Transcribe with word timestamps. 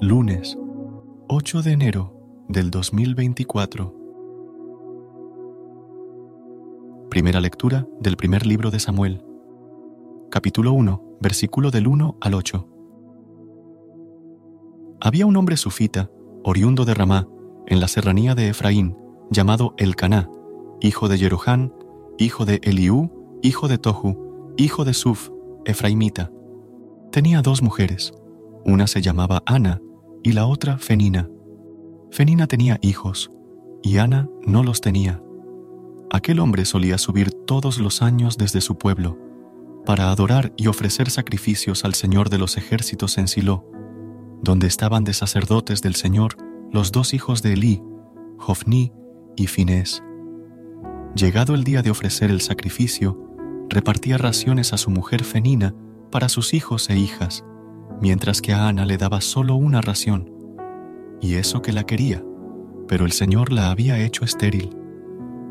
Lunes, 0.00 0.58
8 1.28 1.62
de 1.62 1.72
enero 1.72 2.44
del 2.48 2.70
2024. 2.70 3.94
Primera 7.08 7.40
lectura 7.40 7.86
del 8.00 8.16
primer 8.16 8.44
libro 8.44 8.72
de 8.72 8.80
Samuel. 8.80 9.24
Capítulo 10.30 10.72
1, 10.72 11.18
versículo 11.20 11.70
del 11.70 11.86
1 11.86 12.18
al 12.20 12.34
8. 12.34 12.68
Había 15.00 15.26
un 15.26 15.36
hombre 15.36 15.56
sufita, 15.56 16.10
oriundo 16.42 16.84
de 16.84 16.94
Ramá, 16.94 17.28
en 17.66 17.78
la 17.78 17.86
serranía 17.86 18.34
de 18.34 18.48
Efraín, 18.48 18.96
llamado 19.30 19.74
Elcaná, 19.78 20.28
hijo 20.80 21.08
de 21.08 21.18
Jerohán, 21.18 21.72
hijo 22.18 22.44
de 22.44 22.60
Eliú, 22.64 23.38
hijo 23.42 23.68
de 23.68 23.78
Tohu, 23.78 24.52
hijo 24.56 24.84
de 24.84 24.92
Suf, 24.92 25.30
Efraimita. 25.64 26.32
Tenía 27.12 27.42
dos 27.42 27.62
mujeres. 27.62 28.12
Una 28.64 28.86
se 28.86 29.02
llamaba 29.02 29.42
Ana 29.46 29.80
y 30.22 30.32
la 30.32 30.46
otra 30.46 30.78
Fenina. 30.78 31.28
Fenina 32.10 32.46
tenía 32.46 32.78
hijos, 32.80 33.30
y 33.82 33.98
Ana 33.98 34.28
no 34.46 34.62
los 34.62 34.80
tenía. 34.80 35.22
Aquel 36.10 36.40
hombre 36.40 36.64
solía 36.64 36.96
subir 36.96 37.30
todos 37.30 37.78
los 37.78 38.00
años 38.00 38.38
desde 38.38 38.60
su 38.60 38.78
pueblo, 38.78 39.18
para 39.84 40.10
adorar 40.10 40.52
y 40.56 40.68
ofrecer 40.68 41.10
sacrificios 41.10 41.84
al 41.84 41.94
Señor 41.94 42.30
de 42.30 42.38
los 42.38 42.56
ejércitos 42.56 43.18
en 43.18 43.28
Silo, 43.28 43.68
donde 44.42 44.66
estaban 44.66 45.04
de 45.04 45.12
sacerdotes 45.12 45.82
del 45.82 45.94
Señor 45.94 46.36
los 46.72 46.90
dos 46.90 47.12
hijos 47.14 47.42
de 47.42 47.52
Elí, 47.52 47.82
Jofní 48.38 48.92
y 49.36 49.46
Finés. 49.46 50.02
Llegado 51.14 51.54
el 51.54 51.64
día 51.64 51.82
de 51.82 51.90
ofrecer 51.90 52.30
el 52.30 52.40
sacrificio, 52.40 53.20
repartía 53.68 54.18
raciones 54.18 54.72
a 54.72 54.78
su 54.78 54.90
mujer 54.90 55.22
Fenina 55.22 55.74
para 56.10 56.28
sus 56.28 56.54
hijos 56.54 56.88
e 56.90 56.96
hijas, 56.96 57.44
mientras 58.00 58.40
que 58.40 58.52
a 58.52 58.68
Ana 58.68 58.86
le 58.86 58.96
daba 58.96 59.20
solo 59.20 59.56
una 59.56 59.80
ración, 59.80 60.30
y 61.20 61.34
eso 61.34 61.62
que 61.62 61.72
la 61.72 61.84
quería, 61.84 62.22
pero 62.88 63.04
el 63.04 63.12
Señor 63.12 63.52
la 63.52 63.70
había 63.70 63.98
hecho 63.98 64.24
estéril. 64.24 64.76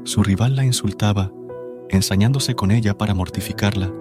Su 0.04 0.24
rival 0.24 0.56
la 0.56 0.66
insultaba, 0.66 1.32
ensañándose 1.90 2.56
con 2.56 2.72
ella 2.72 2.98
para 2.98 3.14
mortificarla, 3.14 3.92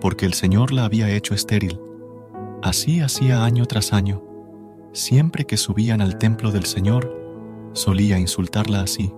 porque 0.00 0.26
el 0.26 0.34
Señor 0.34 0.72
la 0.72 0.84
había 0.84 1.10
hecho 1.10 1.34
estéril. 1.34 1.80
Así 2.62 3.00
hacía 3.00 3.44
año 3.44 3.66
tras 3.66 3.92
año. 3.92 4.22
Siempre 4.92 5.46
que 5.46 5.56
subían 5.56 6.00
al 6.00 6.18
templo 6.18 6.50
del 6.50 6.64
Señor, 6.64 7.16
solía 7.72 8.18
insultarla 8.18 8.82
así. 8.82 9.12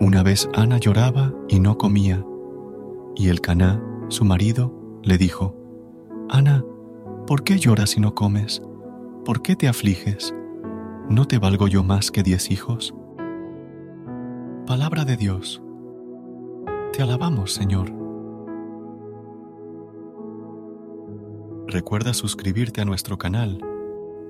Una 0.00 0.22
vez 0.22 0.48
Ana 0.54 0.78
lloraba 0.78 1.32
y 1.48 1.60
no 1.60 1.78
comía, 1.78 2.24
y 3.14 3.28
el 3.28 3.40
Caná, 3.40 3.82
su 4.08 4.24
marido, 4.24 4.74
le 5.02 5.18
dijo, 5.18 5.56
Ana, 6.28 6.64
¿Por 7.30 7.44
qué 7.44 7.60
lloras 7.60 7.96
y 7.96 8.00
no 8.00 8.12
comes? 8.12 8.60
¿Por 9.24 9.40
qué 9.40 9.54
te 9.54 9.68
afliges? 9.68 10.34
¿No 11.08 11.28
te 11.28 11.38
valgo 11.38 11.68
yo 11.68 11.84
más 11.84 12.10
que 12.10 12.24
diez 12.24 12.50
hijos? 12.50 12.92
Palabra 14.66 15.04
de 15.04 15.16
Dios. 15.16 15.62
Te 16.92 17.04
alabamos, 17.04 17.52
Señor. 17.52 17.92
Recuerda 21.68 22.14
suscribirte 22.14 22.80
a 22.80 22.84
nuestro 22.84 23.16
canal 23.16 23.60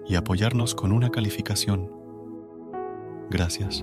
y 0.07 0.17
apoyarnos 0.17 0.75
con 0.75 0.93
una 0.93 1.09
calificación. 1.09 1.91
Gracias. 3.31 3.83